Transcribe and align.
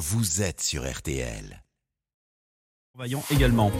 vous 0.00 0.40
êtes 0.40 0.62
sur 0.62 0.90
RTL. 0.90 1.62
Vaillant 2.98 3.22
également. 3.30 3.70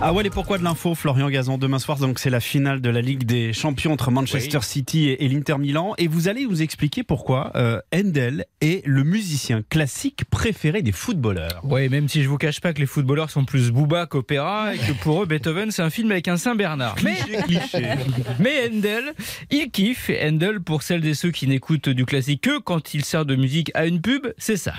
Ah 0.00 0.12
ouais, 0.12 0.22
les 0.22 0.28
pourquoi 0.30 0.58
de 0.58 0.64
l'info, 0.64 0.94
Florian 0.94 1.30
Gazan. 1.30 1.56
Demain 1.56 1.78
soir, 1.78 1.98
donc 1.98 2.18
c'est 2.18 2.30
la 2.30 2.40
finale 2.40 2.80
de 2.80 2.90
la 2.90 3.00
Ligue 3.00 3.24
des 3.24 3.52
Champions 3.52 3.92
entre 3.92 4.10
Manchester 4.10 4.58
City 4.60 5.08
et, 5.08 5.24
et 5.24 5.28
l'Inter 5.28 5.56
Milan. 5.56 5.94
Et 5.96 6.06
vous 6.06 6.28
allez 6.28 6.44
nous 6.44 6.62
expliquer 6.62 7.02
pourquoi 7.02 7.52
euh, 7.54 7.80
Handel 7.94 8.44
est 8.60 8.84
le 8.86 9.04
musicien 9.04 9.62
classique 9.62 10.24
préféré 10.26 10.82
des 10.82 10.92
footballeurs. 10.92 11.60
Oui, 11.62 11.88
même 11.88 12.08
si 12.08 12.22
je 12.22 12.28
vous 12.28 12.38
cache 12.38 12.60
pas 12.60 12.74
que 12.74 12.80
les 12.80 12.86
footballeurs 12.86 13.30
sont 13.30 13.44
plus 13.44 13.70
Booba 13.70 14.06
qu'opéra 14.06 14.74
et 14.74 14.78
que 14.78 14.92
pour 15.00 15.22
eux, 15.22 15.26
Beethoven, 15.26 15.70
c'est 15.70 15.82
un 15.82 15.90
film 15.90 16.10
avec 16.10 16.28
un 16.28 16.36
Saint-Bernard. 16.36 16.96
Mais, 17.02 17.16
Cliché. 17.44 17.94
mais 18.38 18.68
Handel, 18.68 19.14
il 19.50 19.70
kiffe. 19.70 20.10
Et 20.10 20.28
Handel, 20.28 20.60
pour 20.60 20.82
celles 20.82 21.06
et 21.06 21.14
ceux 21.14 21.30
qui 21.30 21.46
n'écoutent 21.46 21.88
du 21.88 22.04
classique 22.04 22.42
que 22.42 22.58
quand 22.58 22.94
il 22.94 23.04
sert 23.04 23.24
de 23.24 23.36
musique 23.36 23.70
à 23.74 23.86
une 23.86 24.02
pub, 24.02 24.26
c'est 24.36 24.58
ça. 24.58 24.74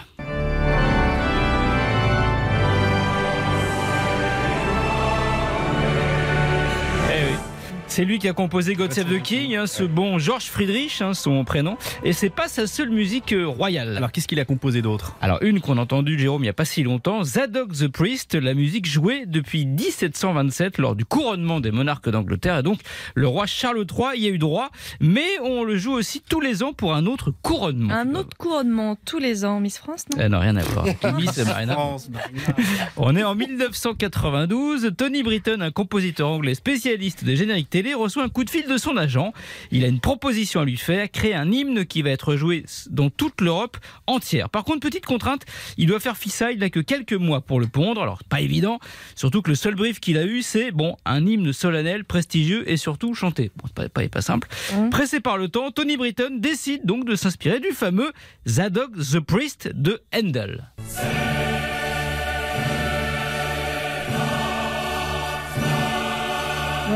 C'est 7.98 8.06
lui 8.06 8.20
qui 8.20 8.28
a 8.28 8.34
composé 8.34 8.76
God 8.76 8.94
Save 8.94 9.12
the 9.12 9.20
King, 9.24 9.56
hein, 9.56 9.66
ce 9.66 9.82
bon 9.82 10.20
George 10.20 10.46
Friedrich, 10.46 11.02
hein, 11.02 11.16
son 11.16 11.44
prénom. 11.44 11.78
Et 12.04 12.14
c'est 12.14 12.30
pas 12.30 12.48
sa 12.48 12.68
seule 12.68 12.92
musique 12.92 13.34
euh, 13.34 13.48
royale. 13.48 13.98
Alors 13.98 14.12
qu'est-ce 14.12 14.28
qu'il 14.28 14.40
a 14.40 14.46
composé 14.46 14.84
d'autre? 14.84 15.16
Alors 15.20 15.40
une 15.42 15.62
qu'on 15.62 15.80
a 15.80 15.82
entendue, 15.82 16.20
Jérôme, 16.20 16.44
il 16.44 16.46
n'y 16.46 16.50
a 16.50 16.54
pas 16.54 16.64
si 16.64 16.84
longtemps, 16.84 17.24
Zadok 17.24 17.74
the 17.74 17.88
Priest, 17.88 18.36
la 18.36 18.54
musique 18.54 18.86
jouée 18.86 19.26
depuis 19.26 19.66
1727 19.66 20.78
lors 20.78 20.96
du 20.96 21.06
couronnement 21.06 21.60
des 21.60 21.72
monarques 21.72 22.08
d'Angleterre. 22.08 22.60
Et 22.60 22.62
donc 22.62 22.82
le 23.16 23.28
roi 23.28 23.48
Charles 23.48 23.84
III 23.90 24.22
y 24.22 24.28
a 24.28 24.30
eu 24.30 24.38
droit, 24.38 24.70
mais 25.02 25.40
on 25.42 25.64
le 25.64 25.76
joue 25.76 25.94
aussi 25.94 26.22
tous 26.22 26.40
les 26.40 26.62
ans 26.62 26.74
pour 26.74 26.94
un 26.94 27.08
autre 27.08 27.34
couronnement. 27.42 27.96
Un 27.96 28.14
autre 28.14 28.38
couronnement 28.38 28.96
tous 29.06 29.18
les 29.18 29.44
ans, 29.44 29.60
Miss 29.60 29.80
France, 29.80 30.06
non? 30.16 30.22
Eh 30.24 30.30
non, 30.30 30.40
rien 30.40 30.56
à 30.56 30.62
voir. 30.62 30.86
Miss. 31.16 31.32
France, 31.32 32.10
Marina. 32.12 32.56
On 32.96 33.16
est 33.16 33.24
en 33.24 33.34
1992. 33.34 34.92
Tony 34.96 35.24
Britton, 35.24 35.62
un 35.62 35.72
compositeur 35.72 36.30
anglais 36.30 36.54
spécialiste 36.54 37.24
des 37.24 37.36
génériques 37.36 37.72
télé, 37.72 37.87
reçoit 37.94 38.24
un 38.24 38.30
coup 38.30 38.44
de 38.44 38.50
fil 38.50 38.68
de 38.68 38.78
son 38.78 38.98
agent. 38.98 39.34
Il 39.72 39.84
a 39.84 39.88
une 39.88 40.00
proposition 40.00 40.62
à 40.62 40.66
lui 40.66 40.78
faire, 40.78 41.10
créer 41.12 41.34
un 41.34 41.52
hymne 41.52 41.86
qui 41.86 42.02
va 42.02 42.10
être 42.10 42.36
joué 42.36 42.66
dans 42.90 43.10
toute 43.10 43.42
l'Europe 43.42 43.78
entière. 44.06 44.50
Par 44.50 44.64
contre, 44.64 44.80
petite 44.80 45.06
contrainte, 45.06 45.44
il 45.78 45.88
doit 45.88 46.00
faire 46.00 46.18
fissa, 46.18 46.52
il 46.52 46.60
n'a 46.60 46.70
que 46.70 46.80
quelques 46.80 47.14
mois 47.14 47.42
pour 47.42 47.60
le 47.60 47.68
pondre, 47.68 48.02
alors 48.02 48.24
pas 48.24 48.42
évident, 48.42 48.80
surtout 49.16 49.42
que 49.42 49.50
le 49.50 49.56
seul 49.56 49.76
brief 49.76 50.00
qu'il 50.00 50.18
a 50.18 50.26
eu, 50.26 50.42
c'est 50.42 50.72
bon, 50.72 50.96
un 51.06 51.26
hymne 51.26 51.54
solennel, 51.54 52.06
prestigieux 52.06 52.70
et 52.70 52.78
surtout 52.78 53.14
chanté. 53.14 53.52
Bon, 53.58 53.66
c'est 53.68 53.74
pas, 53.74 53.90
pas, 53.90 54.08
pas 54.08 54.22
simple. 54.22 54.48
Mmh. 54.74 54.90
Pressé 54.90 55.20
par 55.20 55.38
le 55.38 55.48
temps, 55.48 55.72
Tony 55.72 55.98
Britton 55.98 56.38
décide 56.40 56.86
donc 56.86 57.06
de 57.06 57.16
s'inspirer 57.16 57.60
du 57.60 57.72
fameux 57.72 58.12
Zadok 58.48 58.92
the 58.96 59.20
Priest 59.20 59.70
de 59.74 60.02
Handel. 60.14 60.72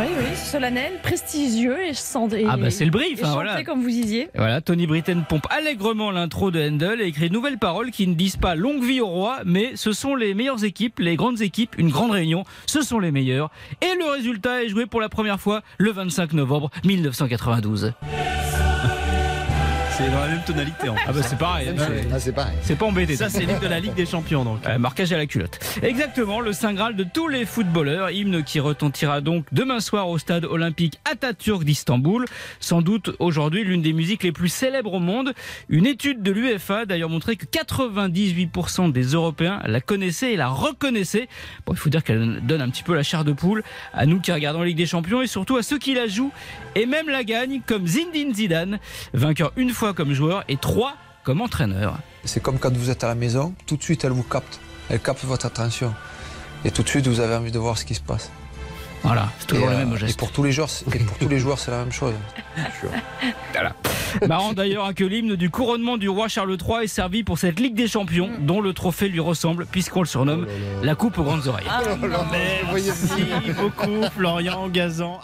Oui, 0.02 0.08
oui, 0.18 0.36
solennel, 0.36 0.94
prestigieux 1.04 1.78
et 1.86 1.94
cendré. 1.94 2.44
Ah 2.50 2.58
bah, 2.58 2.72
c'est 2.72 2.86
le 2.86 2.92
brief, 2.92 3.24
hein, 3.24 3.34
voilà. 3.34 3.62
comme 3.64 3.84
vous 3.84 3.90
disiez. 3.90 4.24
Et 4.24 4.30
Voilà, 4.38 4.60
Tony 4.60 4.88
Britton 4.88 5.24
pompe 5.30 5.46
allègrement 5.52 6.10
l'intro 6.10 6.50
de 6.50 6.60
Handel 6.60 7.02
et 7.02 7.06
écrit 7.06 7.30
de 7.30 7.34
nouvelles 7.34 7.60
paroles 7.60 7.92
qui 7.92 8.08
ne 8.08 8.16
disent 8.16 8.38
pas 8.38 8.56
longue 8.56 8.84
vie 8.84 9.00
au 9.00 9.06
roi, 9.06 9.42
mais 9.46 9.74
ce 9.76 9.94
sont 9.94 10.16
les 10.16 10.34
meilleures 10.34 10.64
équipes, 10.64 10.98
les 10.98 11.16
grandes 11.16 11.42
équipes, 11.42 11.76
une 11.78 11.90
grande 11.90 12.12
réunion, 12.12 12.46
ce 12.66 12.82
sont 12.82 12.98
les 12.98 13.12
meilleurs. 13.12 13.52
Et 13.82 13.96
le 13.96 14.12
résultat 14.12 14.64
est 14.64 14.70
joué 14.70 14.88
pour 14.88 15.02
la 15.02 15.10
première 15.10 15.40
fois 15.40 15.62
le 15.78 15.92
25 15.92 16.34
novembre 16.34 16.72
1992. 16.84 17.94
C'est 20.04 20.10
dans 20.12 20.20
la 20.20 20.28
même 20.30 20.42
tonalité 20.46 20.90
en 20.90 20.96
fait. 20.96 21.02
Ah 21.08 21.14
bah 21.14 21.22
c'est 21.24 21.38
pareil, 21.38 21.68
c'est- 21.78 22.08
Ah, 22.14 22.20
c'est 22.20 22.32
pareil. 22.32 22.58
c'est 22.64 22.76
pas 22.78 22.86
embêté. 22.86 23.16
Ça, 23.16 23.30
c'est 23.30 23.46
l'hymne 23.46 23.60
de 23.60 23.68
la 23.68 23.80
Ligue 23.80 23.94
des 23.94 24.06
Champions 24.06 24.44
donc. 24.44 24.66
Euh, 24.66 24.78
marquage 24.80 25.12
à 25.14 25.18
la 25.18 25.26
culotte. 25.26 25.60
Exactement, 25.84 26.40
le 26.40 26.54
Saint 26.54 26.74
Graal 26.74 26.96
de 26.96 27.04
tous 27.04 27.28
les 27.28 27.46
footballeurs, 27.46 28.10
hymne 28.10 28.44
qui 28.44 28.60
retentira 28.60 29.22
donc 29.22 29.46
demain 29.52 29.80
soir 29.80 30.10
au 30.10 30.18
stade 30.18 30.46
olympique 30.46 31.00
Atatürk 31.10 31.64
d'Istanbul. 31.64 32.26
Sans 32.60 32.82
doute 32.82 33.12
aujourd'hui 33.20 33.64
l'une 33.64 33.82
des 33.82 33.94
musiques 33.94 34.24
les 34.24 34.32
plus 34.32 34.50
célèbres 34.50 34.94
au 34.94 35.00
monde. 35.00 35.34
Une 35.70 35.86
étude 35.86 36.24
de 36.24 36.32
l'UFA 36.32 36.80
a 36.80 36.86
d'ailleurs 36.86 37.10
montré 37.10 37.36
que 37.36 37.46
98% 37.46 38.92
des 38.92 39.04
Européens 39.04 39.62
la 39.66 39.82
connaissaient 39.82 40.34
et 40.34 40.38
la 40.38 40.48
reconnaissaient. 40.48 41.28
Bon, 41.66 41.74
il 41.74 41.78
faut 41.80 41.90
dire 41.90 42.04
qu'elle 42.04 42.40
donne 42.44 42.62
un 42.62 42.70
petit 42.70 42.84
peu 42.84 42.96
la 42.96 43.04
chair 43.04 43.24
de 43.24 43.34
poule 43.34 43.64
à 43.94 44.06
nous 44.06 44.20
qui 44.20 44.32
regardons 44.32 44.60
la 44.62 44.66
Ligue 44.66 44.78
des 44.78 44.86
Champions 44.86 45.22
et 45.22 45.28
surtout 45.28 45.58
à 45.58 45.64
ceux 45.64 45.78
qui 45.78 45.94
la 45.94 46.08
jouent 46.08 46.32
et 46.76 46.86
même 46.86 47.08
la 47.10 47.24
gagnent 47.24 47.62
comme 47.66 47.86
Zinedine 47.86 48.34
Zidane, 48.34 48.80
vainqueur 49.14 49.52
une 49.58 49.70
fois 49.70 49.91
comme 49.94 50.14
joueur 50.14 50.44
et 50.48 50.58
trois 50.58 50.94
comme 51.24 51.42
entraîneur. 51.42 51.98
C'est 52.26 52.42
comme 52.42 52.58
quand 52.60 52.76
vous 52.76 52.90
êtes 52.90 53.04
à 53.04 53.08
la 53.08 53.16
maison, 53.16 53.54
tout 53.68 53.78
de 53.78 53.84
suite 53.84 54.04
elle 54.04 54.12
vous 54.12 54.24
capte. 54.24 54.60
Elle 54.90 55.00
capte 55.00 55.24
votre 55.24 55.46
attention. 55.46 55.94
Et 56.66 56.72
tout 56.72 56.84
de 56.84 56.90
suite 56.90 57.08
vous 57.08 57.20
avez 57.20 57.36
envie 57.36 57.52
de 57.52 57.60
voir 57.60 57.78
ce 57.78 57.86
qui 57.86 57.96
se 57.96 58.02
passe. 58.02 58.32
Voilà, 59.04 59.30
c'est 59.40 59.48
toujours 59.48 59.68
et, 59.68 59.72
le 59.72 59.78
même 59.78 59.94
euh, 59.94 59.98
geste. 59.98 60.14
et 60.14 60.18
pour 60.18 60.32
tous 60.32 60.44
les 60.44 60.52
joueurs, 60.52 60.70
c'est- 60.70 60.86
et 60.96 61.00
pour 61.00 61.18
tous 61.18 61.28
les 61.28 61.40
joueurs, 61.44 61.58
c'est 61.58 61.72
la 61.72 61.80
même 61.80 61.92
chose. 61.92 62.14
Marrant 64.28 64.54
d'ailleurs 64.54 64.86
hein, 64.86 64.94
que 64.94 65.04
l'hymne 65.04 65.36
du 65.36 65.50
couronnement 65.50 65.98
du 65.98 66.08
roi 66.10 66.28
Charles 66.28 66.56
III 66.56 66.84
est 66.84 66.88
servi 66.88 67.24
pour 67.24 67.38
cette 67.40 67.60
Ligue 67.60 67.76
des 67.76 67.88
Champions, 67.88 68.30
dont 68.42 68.62
le 68.62 68.74
trophée 68.74 69.10
lui 69.10 69.20
ressemble, 69.20 69.66
puisqu'on 69.66 70.02
le 70.02 70.06
surnomme 70.08 70.46
la 70.84 70.94
Coupe 70.96 71.18
aux 71.18 71.24
grandes 71.24 71.48
oreilles. 71.48 71.66
Ah, 71.70 71.82
non. 72.00 72.08
Merci 72.74 73.54
beaucoup 73.60 74.04
Florian 74.16 74.68
Gazan. 74.70 75.20